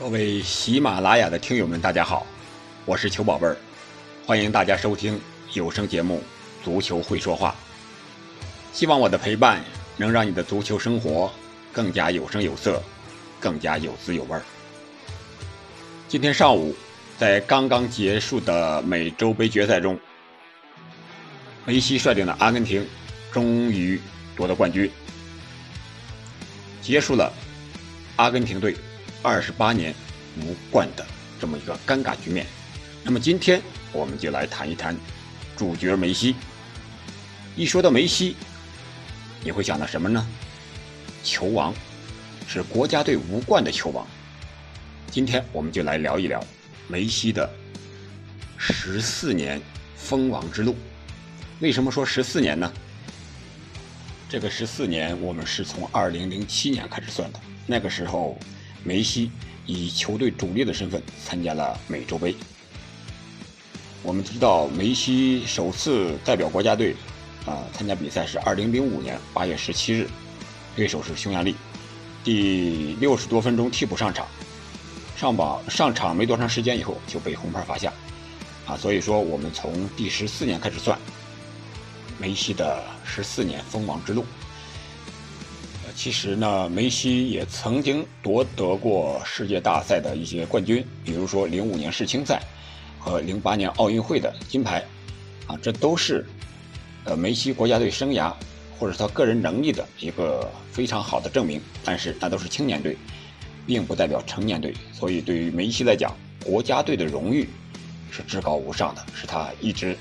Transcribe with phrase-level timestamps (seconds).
[0.00, 2.24] 各位喜马拉雅的听友们，大家好，
[2.84, 3.56] 我是球宝贝儿，
[4.24, 5.20] 欢迎大家收听
[5.54, 6.22] 有声节目
[6.64, 7.52] 《足球会说话》。
[8.72, 9.60] 希望我的陪伴
[9.96, 11.28] 能让你的足球生活
[11.72, 12.80] 更加有声有色，
[13.40, 14.42] 更加有滋有味儿。
[16.06, 16.76] 今天上午，
[17.18, 19.98] 在刚刚结束的美洲杯决赛中，
[21.64, 22.86] 梅西率领的阿根廷
[23.32, 24.00] 终于
[24.36, 24.88] 夺得冠军，
[26.80, 27.32] 结束了
[28.14, 28.76] 阿根廷队。
[29.20, 29.92] 二十八年
[30.40, 31.04] 无冠的
[31.40, 32.46] 这么一个尴尬局面，
[33.02, 33.60] 那么今天
[33.92, 34.96] 我们就来谈一谈
[35.56, 36.36] 主角梅西。
[37.56, 38.36] 一说到梅西，
[39.42, 40.24] 你会想到什么呢？
[41.24, 41.74] 球王，
[42.46, 44.06] 是国家队无冠的球王。
[45.10, 46.40] 今天我们就来聊一聊
[46.86, 47.50] 梅西的
[48.56, 49.60] 十四年
[49.96, 50.76] 封王之路。
[51.58, 52.72] 为什么说十四年呢？
[54.28, 58.38] 这个十四年我们是从二零零七年开始算的，那个时候。
[58.84, 59.30] 梅西
[59.66, 62.34] 以球队主力的身份参加了美洲杯。
[64.02, 66.94] 我们知道，梅西首次代表国家队
[67.44, 70.08] 啊参加比赛是2005年8月17日，
[70.76, 71.54] 对手是匈牙利。
[72.24, 74.26] 第六十多分钟替补上场，
[75.16, 77.92] 上榜上场没多长时间以后就被红牌罚下。
[78.66, 80.98] 啊，所以说我们从第十四年开始算，
[82.18, 84.24] 梅西的十四年锋芒之路。
[85.98, 92.40] 其实呢，梅西也曾经夺得过世界大赛的一些冠军，比如说零五年世青赛
[93.00, 94.80] 和零八年奥运会的金牌，
[95.48, 96.24] 啊，这都是
[97.02, 98.32] 呃梅西国家队生涯
[98.78, 101.60] 或者他个人能力的一个非常好的证明。
[101.84, 102.96] 但是那都是青年队，
[103.66, 107.48] 并不代表成年队，所以对于梅西来讲，国家队的荣誉
[108.12, 109.98] 是至高无上的，是他一直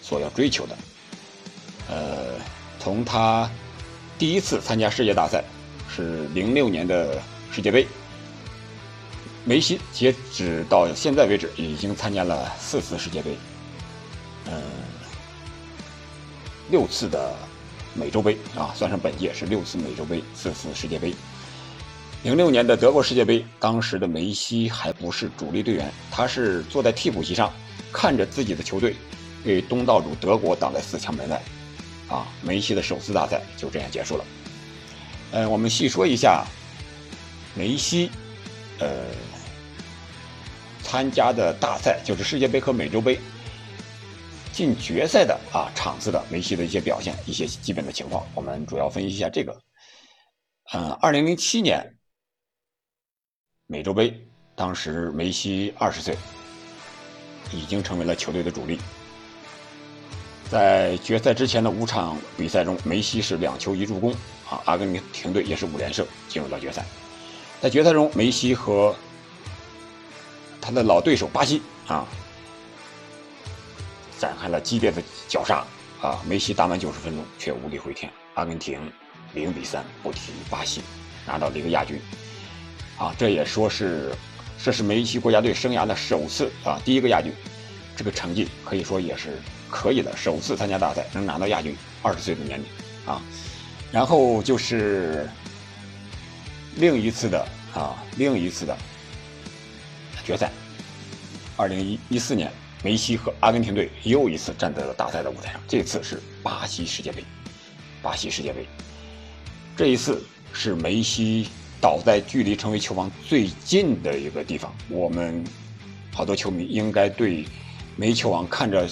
[0.00, 0.78] 所要追求的。
[1.90, 2.40] 呃，
[2.78, 3.50] 从他。
[4.18, 5.44] 第一次参加世界大赛
[5.94, 7.20] 是零六年的
[7.52, 7.86] 世界杯。
[9.44, 13.36] 梅西截止到现在为止，已经参加了四次世界杯，
[14.46, 14.60] 嗯，
[16.68, 17.32] 六次的
[17.94, 21.14] 美洲杯啊，算上本届是六次美洲杯，四次世界杯。
[22.24, 27.52] 零六年的德国世界杯，当时的梅西还不是主力队员，他是坐在替补席上，
[27.92, 28.96] 看着自己的球队
[29.44, 31.40] 被东道主德国挡在四强门外。
[32.08, 34.24] 啊，梅西的首次大赛就这样结束了。
[35.32, 36.46] 呃，我们细说一下
[37.54, 38.10] 梅西，
[38.78, 39.06] 呃，
[40.82, 43.18] 参加的大赛就是世界杯和美洲杯
[44.52, 49.60] 进决赛的啊场次的梅西的一些表现，一些基本的情况，我们主要分析一下这个。
[50.72, 51.96] 嗯，二零零七年
[53.66, 56.16] 美洲杯，当时梅西二十岁，
[57.52, 58.78] 已经成为了球队的主力。
[60.48, 64.12] 在决赛之前的五场比赛中，梅西是两球一助攻
[64.48, 66.84] 啊，阿根廷队也是五连胜进入到决赛。
[67.60, 68.94] 在决赛中，梅西和
[70.60, 72.06] 他的老对手巴西啊
[74.20, 75.64] 展开了激烈的绞杀
[76.00, 78.78] 啊，梅西打满九十分钟却无力回天，阿根廷
[79.34, 80.80] 零比三不敌巴西，
[81.26, 82.00] 拿到了一个亚军
[82.96, 84.14] 啊，这也说是
[84.62, 87.32] 这是梅西国家队生涯的首次啊第一个亚军，
[87.96, 89.42] 这个成绩可以说也是。
[89.76, 92.66] 可以的，首次参加大赛能拿到亚军，二十岁的年龄
[93.04, 93.20] 啊，
[93.92, 95.28] 然后就是
[96.76, 98.74] 另一次的啊，另一次的
[100.24, 100.50] 决赛，
[101.58, 102.50] 二零一一四年，
[102.82, 107.22] 梅西和阿根廷队又一次站在了大赛的舞台上，这次是巴西世界杯，
[108.00, 108.66] 巴西世界杯，
[109.76, 111.48] 这一次是梅西
[111.82, 115.44] 倒在距离成为球王最近的一个地方，我们
[116.14, 117.44] 好多球迷应该对
[117.94, 118.88] 梅球王看着。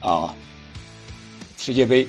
[0.00, 0.34] 啊，
[1.56, 2.06] 世界杯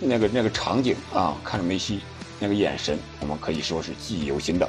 [0.00, 2.00] 那个那个场景啊，看着梅西
[2.38, 4.68] 那个眼神，我们可以说是记忆犹新的。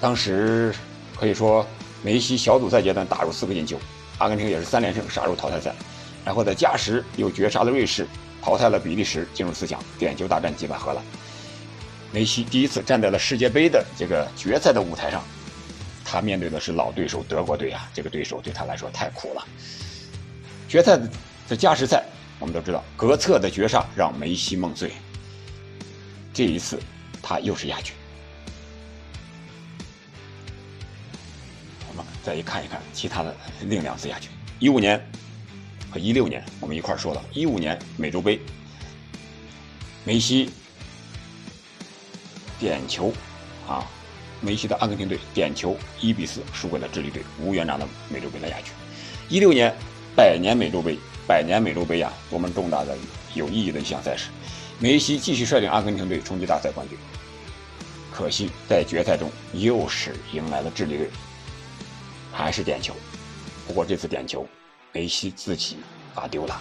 [0.00, 0.74] 当时
[1.16, 1.66] 可以说
[2.02, 3.78] 梅西小组赛阶段打入四个进球，
[4.18, 5.74] 阿根廷也是三连胜杀入淘汰赛，
[6.24, 8.06] 然后在加时又绝杀了瑞士，
[8.42, 11.04] 淘汰了比利时进入四强，点球大战击败荷兰。
[12.12, 15.22] 梅西第一次站在了世界杯的这个决赛的舞台上，
[16.04, 19.44] 他面对的是老对手德国队啊，这个对手对他来说太苦了。
[20.68, 20.98] 决赛
[21.48, 22.04] 的加时赛，
[22.40, 24.92] 我们都知道，格策的绝杀让梅西梦碎。
[26.32, 26.80] 这一次，
[27.22, 27.94] 他又是亚军。
[31.88, 34.28] 我们再一看一看其他的另两次亚军：
[34.58, 35.00] 一五年
[35.92, 37.24] 和一六年，我们一块说了。
[37.32, 38.40] 一五年美洲杯，
[40.02, 40.50] 梅西
[42.58, 43.12] 点球
[43.68, 43.86] 啊，
[44.40, 48.72] 梅西的阿根廷队点球一比四输给了智利队，无缘拿到美洲杯的亚军。
[49.28, 49.72] 一六年。
[50.16, 50.96] 百年美洲杯，
[51.26, 52.96] 百年美洲杯呀，多么重大的、
[53.34, 54.28] 有意义的一项赛事！
[54.78, 56.96] 梅西继续率领阿根廷队冲击大赛冠军。
[58.12, 61.10] 可惜在决赛中又是迎来了智利队，
[62.32, 62.94] 还是点球。
[63.66, 64.46] 不过这次点球，
[64.92, 65.78] 梅西自己
[66.14, 66.60] 罚丢了。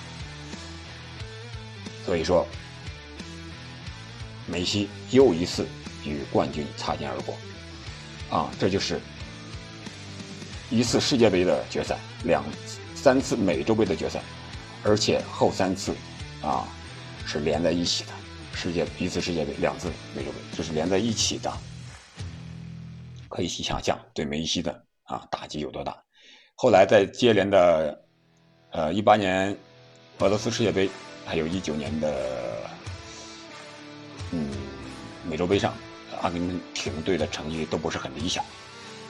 [2.04, 2.48] 所以说，
[4.48, 5.68] 梅西又一次
[6.04, 7.36] 与冠军擦肩而过。
[8.32, 9.00] 啊，这就是
[10.72, 14.22] 一次世界杯的决赛，两次三次美洲杯的决赛，
[14.82, 15.94] 而且后三次
[16.42, 16.66] 啊
[17.26, 18.12] 是连在一起的。
[18.54, 21.52] 世界一次世界杯，两次美洲杯，这是连在一起的，
[23.28, 24.72] 可以去想象对梅西的
[25.04, 26.02] 啊打击有多大。
[26.56, 28.02] 后来在接连的
[28.72, 29.54] 呃一八年
[30.20, 30.90] 俄罗斯世界杯，
[31.26, 32.70] 还有一九年的
[34.32, 34.50] 嗯
[35.28, 35.74] 美洲杯上，
[36.22, 38.46] 阿根廷队的成绩都不是很理想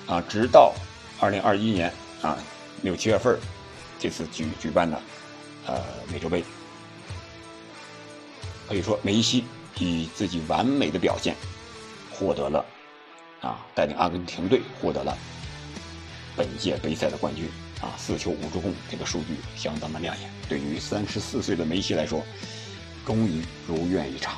[0.08, 0.20] 啊。
[0.28, 0.74] 直到
[1.20, 1.94] 二零二一年
[2.24, 2.40] 啊
[2.82, 3.38] 六七月份
[4.04, 5.02] 这次举举办的
[5.66, 6.44] 呃美洲杯。
[8.68, 9.46] 可以说，梅西
[9.78, 11.38] 以自己完美的表现，
[12.12, 12.66] 获得了
[13.40, 15.18] 啊，带领阿根廷队获得了
[16.36, 17.46] 本届杯赛的冠军
[17.80, 20.30] 啊，四球五助攻，这个数据相当的亮眼。
[20.50, 22.22] 对于三十四岁的梅西来说，
[23.06, 24.34] 终于如愿以偿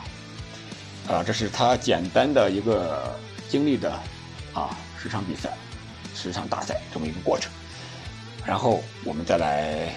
[1.09, 1.23] 啊！
[1.23, 3.19] 这是他简单的一个
[3.49, 3.91] 经历的
[4.53, 5.57] 啊十场比赛、
[6.13, 7.51] 十场大赛这么一个过程。
[8.45, 9.93] 然后我们再来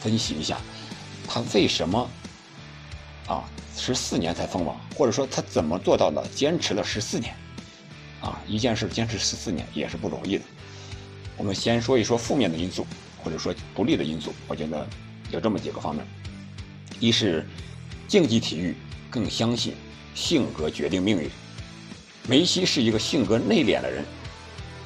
[0.00, 0.58] 分析一下，
[1.26, 2.08] 他为什么
[3.26, 3.44] 啊？
[3.76, 6.26] 十四年才封王，或者说他怎么做到的？
[6.34, 7.34] 坚持了十四年，
[8.20, 10.44] 啊，一件事坚持十四年也是不容易的。
[11.36, 12.84] 我们先说一说负面的因素，
[13.22, 14.34] 或者说不利的因素。
[14.48, 14.84] 我觉得
[15.30, 16.04] 有这么几个方面：
[16.98, 17.46] 一是
[18.08, 18.74] 竞技体育
[19.08, 19.74] 更相信
[20.14, 21.30] 性格决定命运。
[22.28, 24.04] 梅西是一个性格内敛的人，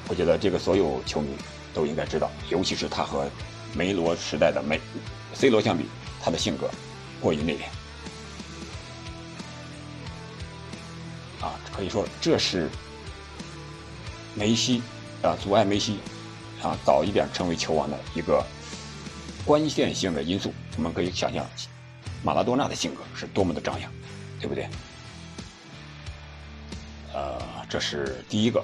[0.07, 1.29] 我觉得这个所有球迷
[1.73, 3.29] 都应该知道，尤其是他和
[3.73, 4.79] 梅罗时代的梅
[5.33, 5.85] C 罗相比，
[6.21, 6.69] 他的性格
[7.19, 7.63] 过于内敛。
[11.43, 12.69] 啊可以说，这是
[14.35, 14.81] 梅西
[15.21, 15.99] 啊阻碍梅西
[16.61, 18.45] 啊早一点成为球王的一个
[19.43, 20.53] 关键性的因素。
[20.77, 21.45] 我们可以想象，
[22.23, 23.91] 马拉多纳的性格是多么的张扬，
[24.39, 24.69] 对不对？
[27.13, 28.63] 呃，这是第一个。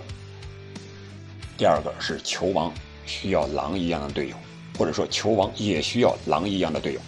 [1.57, 2.73] 第二个是球王
[3.09, 4.35] 需要狼一样的队友，
[4.77, 7.01] 或者说球王也需要狼一样的队友。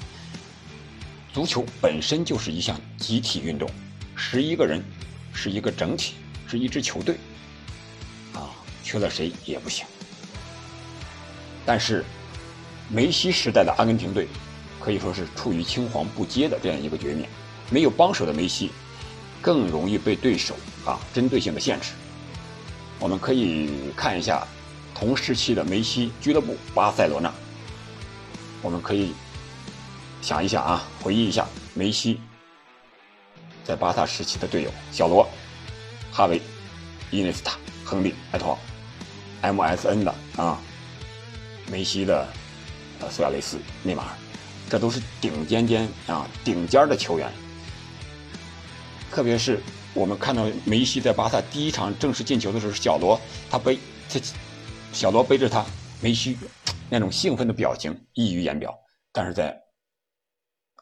[1.32, 3.70] 足球本身就是一项集体运动，
[4.16, 4.84] 十一个人。
[5.34, 6.16] 是一个整体，
[6.46, 7.16] 是一支球队，
[8.34, 8.52] 啊，
[8.84, 9.86] 缺了谁也不行。
[11.66, 12.04] 但是，
[12.90, 14.28] 梅西时代的阿根廷队
[14.78, 17.30] 可以说是处于青黄不接的这样一个局面，
[17.70, 18.72] 没有帮手的梅西
[19.42, 20.54] 更容易被对手
[20.86, 21.92] 啊针对性的限制。
[23.00, 24.46] 我们可以看一下
[25.02, 27.34] 同时期的梅西俱乐部巴塞罗那，
[28.62, 29.14] 我们可以
[30.22, 32.22] 想一想啊，回忆一下梅西。
[33.64, 35.28] 在巴萨时期的队友小罗、
[36.12, 36.40] 哈维、
[37.10, 38.52] 伊涅斯塔、亨利、埃托
[39.42, 40.62] 奥、MSN 的啊，
[41.72, 42.28] 梅西的
[43.00, 44.10] 呃苏亚雷斯、内马尔，
[44.70, 47.28] 这都是顶尖尖啊顶尖的球员。
[49.12, 49.60] 特别是
[49.96, 53.20] 我们看到梅西在巴萨第一场正式进球的时候，小罗
[53.50, 54.20] 他被他
[54.94, 55.66] 小罗背着他，
[56.02, 56.38] 梅西
[56.90, 58.78] 那种兴奋的表情溢于言表。
[59.12, 59.58] 但是在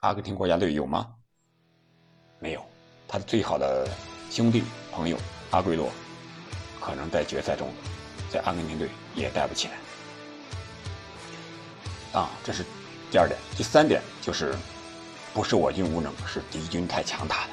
[0.02, 1.08] 阿根廷国家队有吗？
[2.40, 2.66] 没有。
[3.08, 3.90] 他的最好的
[4.30, 5.18] 兄弟朋友
[5.52, 5.90] 阿圭罗，
[6.80, 7.72] 可能在决赛中，
[8.30, 9.74] 在阿根廷队也带不起来。
[12.20, 12.64] 啊，这是
[13.12, 13.40] 第二点。
[13.56, 14.56] 第三点就是，
[15.34, 17.52] 不是我军无能，是敌军太强大了。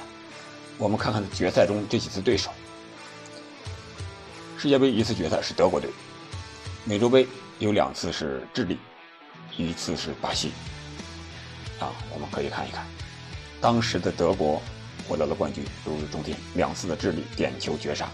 [0.78, 2.50] 我们看看决赛中这几次对手：
[4.58, 5.90] 世界杯一次决赛是德国队，
[6.88, 7.26] 美洲杯
[7.58, 8.78] 有两次是智利，
[9.56, 10.52] 一次是巴西。
[11.80, 12.86] 啊，我们可以看一看，
[13.60, 14.62] 当时的德国。
[15.08, 16.36] 获得了冠军，如日中天。
[16.54, 18.10] 两次的智利点球绝杀，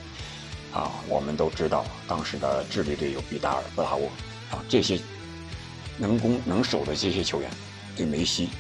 [0.75, 4.09] 啊，我们都知道当时的智利队有比达尔、布拉沃，
[4.51, 5.01] 啊，这些
[5.97, 7.51] 能攻能守的这些球员，
[7.97, 8.51] 对梅西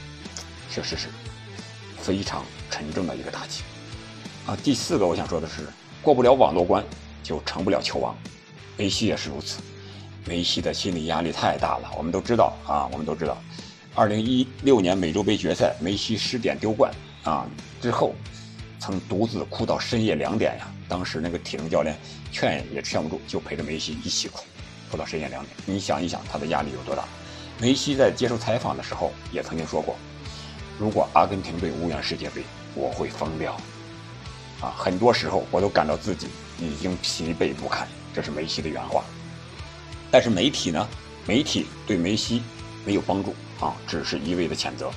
[0.71, 1.09] 确实是
[1.99, 3.62] 非常沉重的一个打击。
[4.47, 5.66] 啊，第四个我想说的是，
[6.00, 6.83] 过不了网络关
[7.23, 8.16] 就成不了球王，
[8.78, 9.61] 梅西也是如此。
[10.26, 13.37] 梅西的心理压力太大了，我们都知道啊，我们都知道，
[13.95, 16.93] 二零一六年美洲杯决赛，梅西失点丢冠。
[17.25, 17.47] 啊！
[17.81, 18.17] 之后，
[18.81, 20.67] 曾独自哭到深夜两点呀。
[20.88, 21.97] 当时那个体能教练
[22.33, 24.43] 劝也劝不住，就陪着梅西一起哭，
[24.91, 25.57] 哭到深夜两点。
[25.64, 27.05] 你想一想，他的压力有多大？
[27.61, 29.95] 梅西在接受采访的时候也曾经说过
[30.81, 32.43] ：“如果阿根廷队无缘世界杯，
[32.75, 33.57] 我会疯掉。”
[34.61, 36.26] 啊，很多时候我都感到自己
[36.59, 37.87] 已经疲惫不堪。
[38.12, 39.05] 这是梅西的原话。
[40.12, 40.87] 但是媒体呢？
[41.26, 42.42] 媒体对梅西
[42.85, 44.90] 没有帮助啊，只是一味的谴责。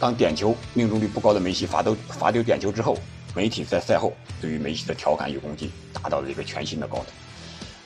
[0.00, 2.96] 当点球命中率不高的梅西罚丢罚丢点球之后，
[3.34, 7.06] 媒体在赛后对于梅西的调侃与攻击达到了一个全新的高度，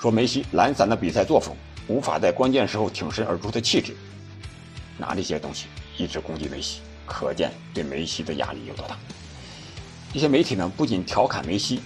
[0.01, 1.53] 说梅西懒散的比赛作风，
[1.89, 3.97] 无法在关键时候挺身而出的气质，
[4.97, 8.97] 拿这些东西一直攻击梅西，可见对梅西的压力有多大。
[10.13, 11.81] 一些媒体呢，不仅调侃梅西，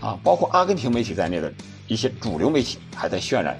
[0.00, 1.52] 啊，包括阿根廷媒体在内的
[1.86, 3.56] 一些主流媒体，还在渲染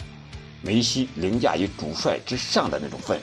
[0.62, 3.22] 梅西凌驾于主帅之上的那种氛围，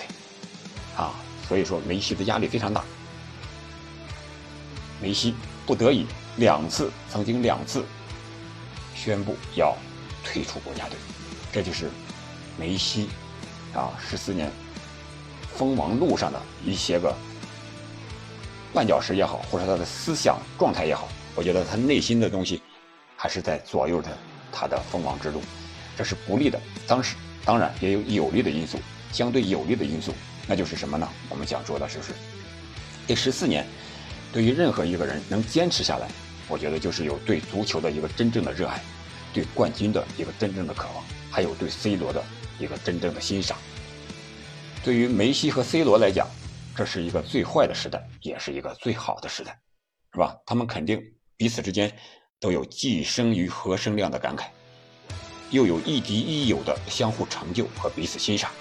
[0.95, 1.13] 啊，
[1.47, 2.83] 所以说梅西的压力非常大。
[5.01, 6.05] 梅西不得已
[6.37, 7.83] 两次，曾经两次
[8.95, 9.75] 宣布要
[10.23, 10.97] 退出国家队，
[11.51, 11.89] 这就是
[12.57, 13.09] 梅西
[13.73, 14.49] 啊十四年
[15.53, 17.13] 锋芒路上的一些个。
[18.73, 22.59] 绊脚石也好，或者他的思想状态也好，我觉得他内心的东西
[23.15, 24.09] 还是在左右着
[24.53, 25.41] 他的锋芒之路，
[25.97, 26.61] 这是不利的。
[26.87, 28.79] 当时当然也有有利的因素，
[29.11, 30.13] 相对有利的因素，
[30.47, 31.09] 那就是什么呢？
[31.29, 32.13] 我们想说的就是，
[33.07, 33.65] 第十四年，
[34.31, 36.07] 对于任何一个人能坚持下来，
[36.47, 38.79] 我觉得就是有对足球的一个真正的热爱，
[39.33, 42.23] 对冠军的一个真正的渴望，还有对 C 罗的
[42.59, 43.57] 一个真正的欣赏。
[44.83, 46.27] 对于梅西和 C 罗来讲。
[46.75, 49.55] 这是一个最坏的时代，也是一个最好的时代，
[50.11, 50.35] 是吧？
[50.43, 50.99] 他们肯定
[51.37, 51.95] 彼此之间
[52.43, 54.47] 都有既生瑜何生亮的感慨，
[55.49, 58.51] 又有亦敌亦友的相互成就和彼此欣赏。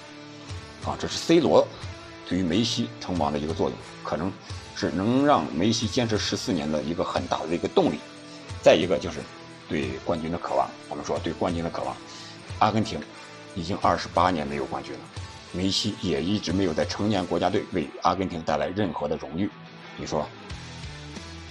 [0.85, 1.67] 啊，这是 C 罗
[2.25, 4.31] 对于梅西成王的一个作用，可能
[4.73, 7.99] 是能让梅西坚持十四年的一个很大的一个动力。
[8.61, 9.19] 再一个就是
[9.67, 11.93] 对冠军的渴望，我们说对冠军的渴望，
[12.59, 12.97] 阿根廷
[13.53, 14.99] 已经二十八年没有冠军了。
[15.51, 19.49] 梅西也一直没有在成年国家队为阿根廷带来任何的荣誉，
[19.97, 20.25] 你说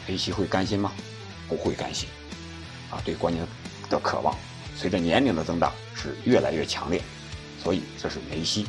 [0.08, 0.90] 梅西会甘心吗？
[1.48, 2.08] 不会甘心，
[2.92, 3.44] 啊，对冠军
[3.90, 4.36] 的渴望
[4.76, 7.02] 随着年龄的增大是越来越强烈，
[7.60, 8.66] 所以这是梅西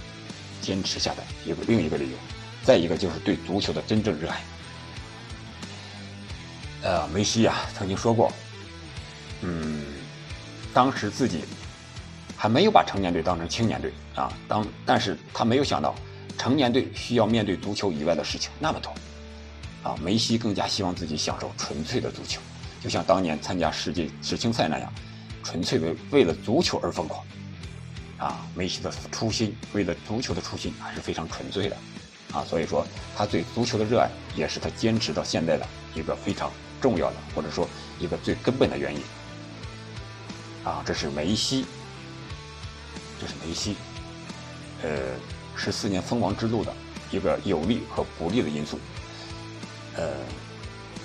[0.62, 2.18] 坚持下的一个另一个理由。
[2.64, 4.42] 再一个就是对足球的真正热爱。
[6.82, 8.32] 呃，梅西呀曾经说过，
[9.42, 9.84] 嗯，
[10.74, 11.44] 当时自己。
[12.36, 15.96] 还没有把成年队当成青年队啊，当但是他没有想到，
[16.38, 18.94] 成年队需要面对足球以外的事情那么多，
[19.82, 22.42] 啊，梅西更加希望自己享受纯粹的足球，
[22.84, 24.94] 就像当年参加世界世青赛那样，
[25.44, 27.26] 纯粹为为了足球而疯狂，
[28.18, 31.78] 啊，梅西的初心，为了足球的初心还是非常纯粹的，
[32.34, 32.86] 啊，所以说
[33.16, 37.68] 他对足球的热爱也是他坚持到现在的一个非常重要的，或者说
[38.00, 39.02] 一个最根本的原因，
[40.66, 41.66] 啊，这是梅西。
[43.22, 43.78] 这是梅西，
[44.82, 44.90] 呃，
[45.56, 46.74] 十四年锋芒之路的
[47.10, 48.78] 一个有利和不利的因素。
[49.96, 50.16] 呃，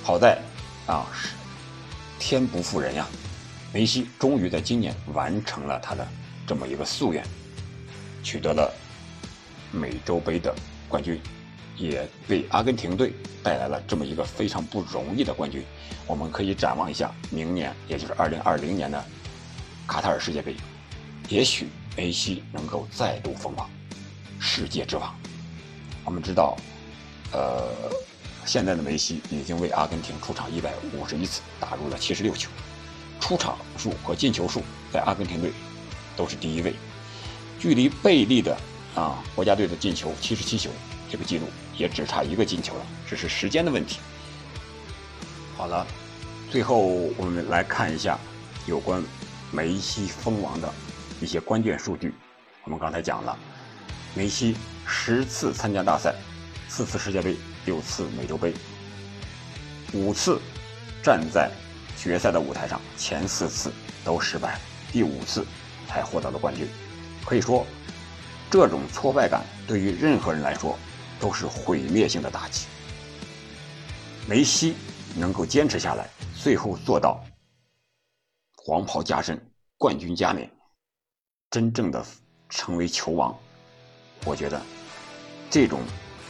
[0.02, 0.36] 好在
[0.84, 1.28] 啊，是
[2.18, 3.06] 天不负人呀，
[3.72, 6.06] 梅西终于在今年完成了他的
[6.46, 7.24] 这么一个夙愿，
[8.22, 8.72] 取得了
[9.72, 10.54] 美洲杯的
[10.88, 11.20] 冠军，
[11.76, 15.64] 也为阿根廷队带来了这么一个非常不容易的冠军。
[16.06, 19.04] 我们可以展望一下明年，也就是二零二零年的
[19.86, 20.54] 卡塔尔世界杯，
[21.28, 21.68] 也许。
[21.96, 23.68] 梅西能够再度封王，
[24.38, 25.12] 世界之王。
[26.04, 26.56] 我们知道，
[27.32, 27.90] 呃，
[28.48, 32.48] 现在的梅西已经为阿根廷出场一百五十一次，打入了七十六球，
[33.20, 35.52] 出场数和进球数在阿根廷队
[36.16, 36.74] 都是第一位，
[37.60, 38.56] 距离贝利的
[38.94, 40.70] 啊国家队的进球七十七球
[41.10, 41.44] 这个记录
[41.76, 43.98] 也只差一个进球了，只是时间的问题。
[45.54, 45.86] 好了，
[46.50, 46.78] 最后
[47.18, 48.18] 我们来看一下
[48.64, 49.04] 有关
[49.52, 50.72] 梅西封王的。
[51.20, 52.14] 一些关键数据，
[52.62, 53.36] 我们刚才讲了，
[54.14, 54.54] 梅西
[54.86, 56.14] 十次参加大赛，
[56.68, 57.36] 四次世界杯，
[57.68, 58.54] 六次美洲杯，
[59.92, 60.40] 五次
[61.02, 61.50] 站在
[61.98, 63.70] 决赛的舞台上，前四次
[64.02, 64.58] 都失败，
[64.90, 65.44] 第五次
[65.86, 66.66] 才获得了冠军。
[67.26, 67.66] 可以说，
[68.50, 70.78] 这种挫败感对于任何人来说
[71.20, 72.66] 都是毁灭性的打击。
[74.26, 74.74] 梅西
[75.14, 77.22] 能够坚持下来，最后做到
[78.64, 79.38] 黄袍加身，
[79.76, 80.50] 冠军加冕。
[81.50, 82.02] 真正的
[82.48, 83.38] 成为球王，
[84.24, 84.58] 我觉得
[85.50, 85.80] 这种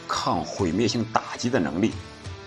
[0.09, 1.93] 抗毁灭性打击的能力，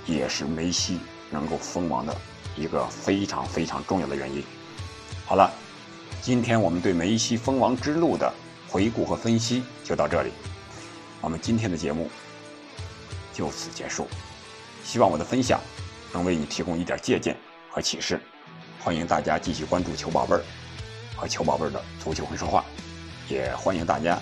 [0.08, 1.00] 也是梅西
[1.30, 2.14] 能够封王的
[2.58, 4.44] 一个非常非常重要的原因。
[5.26, 5.50] 好了，
[6.22, 8.34] 今天我们对梅西封王之路的
[8.68, 10.32] 回顾和分析就到这里，
[11.22, 12.10] 我们今天的节目
[13.32, 14.08] 就此结束。
[14.84, 15.62] 希望我的分享
[16.12, 17.38] 能为你提供一点借鉴
[17.70, 18.20] 和启示，
[18.80, 20.44] 欢迎大家继续关注球宝贝儿。
[21.16, 22.66] 和球宝贝儿的足球会说话，
[23.30, 24.20] 也欢迎大家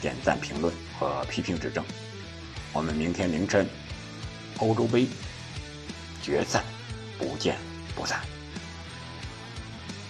[0.00, 1.84] 点赞、评论和批评指正。
[2.72, 3.66] 我们明天凌晨
[4.58, 5.06] 欧洲杯
[6.22, 6.62] 决赛
[7.18, 7.56] 不见
[7.94, 8.31] 不散。